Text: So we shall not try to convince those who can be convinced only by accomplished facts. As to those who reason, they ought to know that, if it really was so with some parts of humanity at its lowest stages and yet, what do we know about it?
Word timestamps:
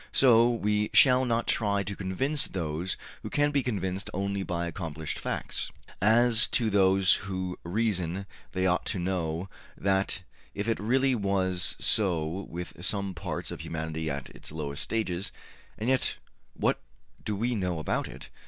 So 0.13 0.49
we 0.49 0.89
shall 0.93 1.25
not 1.25 1.45
try 1.45 1.83
to 1.83 1.95
convince 1.95 2.47
those 2.47 2.97
who 3.21 3.29
can 3.29 3.51
be 3.51 3.61
convinced 3.61 4.09
only 4.15 4.41
by 4.41 4.65
accomplished 4.65 5.19
facts. 5.19 5.71
As 6.01 6.47
to 6.47 6.71
those 6.71 7.13
who 7.29 7.59
reason, 7.63 8.25
they 8.53 8.65
ought 8.65 8.87
to 8.87 8.97
know 8.97 9.47
that, 9.77 10.23
if 10.55 10.67
it 10.67 10.79
really 10.79 11.13
was 11.13 11.75
so 11.77 12.47
with 12.49 12.83
some 12.83 13.13
parts 13.13 13.51
of 13.51 13.59
humanity 13.61 14.09
at 14.09 14.27
its 14.31 14.51
lowest 14.51 14.81
stages 14.81 15.31
and 15.77 15.87
yet, 15.87 16.15
what 16.55 16.81
do 17.23 17.35
we 17.35 17.53
know 17.53 17.77
about 17.77 18.07
it? 18.07 18.29